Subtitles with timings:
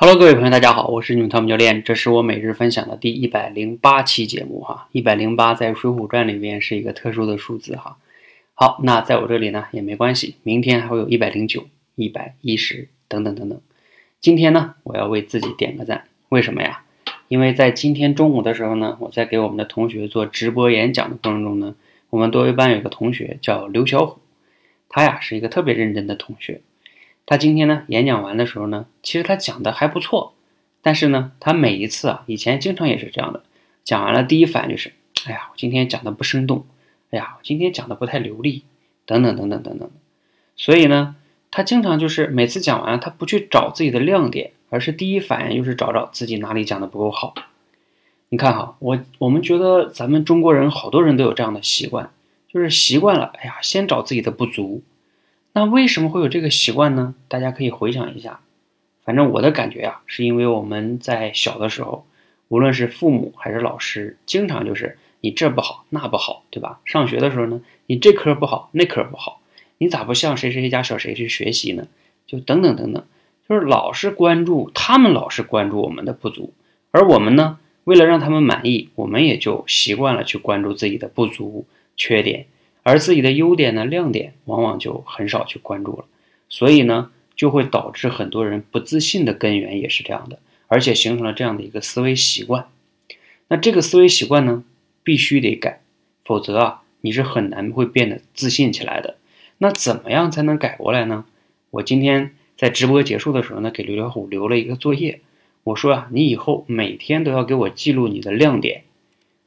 [0.00, 4.86] Hello，各位朋友，大家好，我是你们汤姆教练，这是我每日分享的第一百零八期节目哈。
[4.92, 7.96] 一百零八在《水浒传》里面是一个特殊的数字哈。
[8.54, 11.66] 好，那在我这里呢也没关系，明天还会有一百零九、
[11.96, 13.60] 一百一十等等等等。
[14.20, 16.84] 今天呢，我要为自己点个赞，为什么呀？
[17.26, 21.74] 因为在今天中午的时候呢，我在给我们的同学做直播演讲的过程中呢，
[22.10, 24.20] 我们多维班有个同学叫刘小虎，
[24.88, 26.60] 他呀是一个特别认真的同学。
[27.30, 30.32] 他今天呢演讲完的时候呢，其实他讲的还不错，
[30.80, 33.42] 但是呢，他每一次啊，以前经常也是这样的，
[33.84, 34.94] 讲完了第一反应就是，
[35.26, 36.64] 哎呀，我今天讲的不生动，
[37.10, 38.62] 哎呀，我今天讲的不太流利，
[39.04, 39.90] 等等等等等等。
[40.56, 41.16] 所以呢，
[41.50, 47.34] 他经常就是每次讲完，他不去找自己的亮点，而是第一反应就是找找自己哪里讲的不够好。
[48.30, 52.10] 你看哈，我我们觉得咱们中国人好多人都有这样的习惯，
[52.50, 54.82] 就是习惯了，哎呀，先找自己的不足。
[55.58, 57.16] 那为什么会有这个习惯呢？
[57.26, 58.38] 大家可以回想一下。
[59.02, 62.06] 反正我的感觉啊，是因为我们在小的时候，
[62.46, 66.78] 无论是父母还是老师，经常就是你这不好那不好，对吧？
[66.84, 69.40] 上学的时候呢，你这科不好那科不好，
[69.78, 71.88] 你咋不向谁谁谁家小谁去学习呢？
[72.24, 73.04] 就等等等等，
[73.48, 76.52] 就是老是关注他们，老是关注我们的不足，
[76.92, 81.66] 而我们呢，为了让他们满意，我们也就习惯了去关注自己的不足、
[81.96, 82.46] 缺点。
[82.88, 86.06] 而自己的优点呢、亮点，往往就很少去关注了，
[86.48, 92.66] 所以呢，就会导致很多人不自信的根源也是这样的，而且形成了这样的一个思维习惯。
[93.48, 94.64] 那这个思维习惯呢，
[95.02, 95.82] 必须得改，
[96.24, 99.18] 否则啊，你是很难会变得自信起来的。
[99.58, 101.26] 那怎么样才能改过来呢？
[101.68, 105.20] 我今天在直播结束的时候呢，给刘小虎留了一个作业，
[105.62, 108.84] 我说啊，你以后每天都要给我记录你的亮点，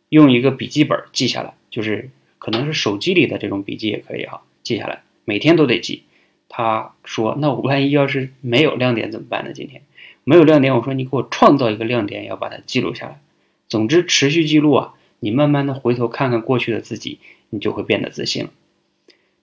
[0.09, 2.11] 用一个笔记本记下来，就是。
[2.41, 6.05] 可能是手机里的这种笔记也可以哈，记下来，每天都得记。
[6.49, 9.53] 他说：“那我万一要是没有亮点怎么办呢？
[9.53, 9.83] 今天
[10.23, 13.21] 没有亮点，我说你给我创造一个亮点，要把它记录下来。
[13.69, 17.19] 总之，持续记录啊，你慢慢的回头看看过去的自己，
[17.51, 18.49] 你就会变得自信了。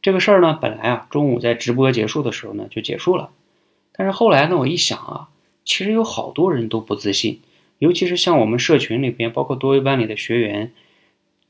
[0.03, 3.31] 这个事儿呢，本来啊，中午在直播结束的时候呢就结束了，
[3.93, 5.29] 但是后来呢，我一想啊，
[5.65, 7.41] 其实有好多人都不自信，
[7.79, 10.73] 尤其是像我们社群里边，包括多维班里的学员。”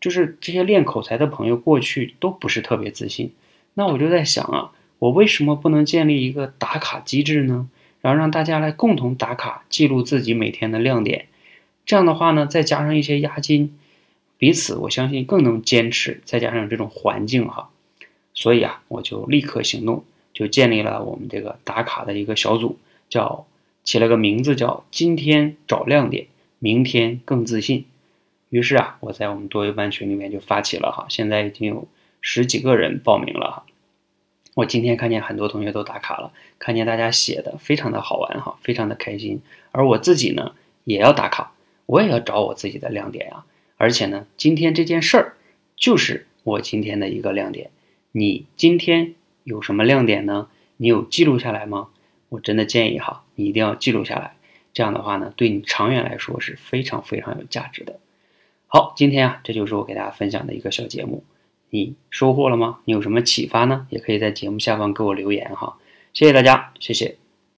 [0.00, 3.32] 就是这些练口才的朋友，过去都不是特别自信。
[3.75, 7.69] 那我就在想啊，我为什么不能建立一个打卡机制呢？
[8.00, 11.26] 然后让大家来共同打卡，记录自己每天的亮点。
[11.84, 13.76] 这样的话呢，再加上一些押金，
[14.37, 16.20] 彼此我相信更能坚持。
[16.25, 17.70] 再加上这种环境哈，
[18.34, 23.47] 所以啊，我就立刻行动，就建立了我们这个打卡的一个小组，叫
[23.82, 26.26] 起了个名字叫“今天找亮点，
[26.60, 27.84] 明天更自信”。
[28.50, 31.86] 于是啊，我在我们多维班群里面就发起了哈，现在已经有
[32.20, 33.64] 十几个人报名了哈。
[34.54, 39.41] 我今天看见很多同学都打卡了，看见大家写的非常的好玩哈，非常的开心。
[39.70, 40.54] 而我自己呢，
[40.84, 41.53] 也要打卡，
[41.87, 43.44] 我也要找我自己的亮点啊。
[43.76, 45.37] 而且呢，今天这件事儿
[45.76, 47.70] 就是我今天的一个亮点。
[48.10, 49.14] 你今天
[49.44, 50.48] 有什么亮点呢？
[50.78, 51.88] 你有记录下来吗？
[52.31, 54.34] 我真的建议哈，你一定要记录下来。
[54.72, 58.00] 这样的话呢，对你长远来说是非常非常有价值的。
[58.70, 61.24] 好，今天啊，这就是我给大家分享的一个小节目，
[61.70, 62.80] 你收获了吗？
[62.84, 63.86] 你有什么启发呢？
[63.88, 65.78] 也可以在节目下方给我留言哈，
[66.12, 67.16] 谢谢大家，谢谢。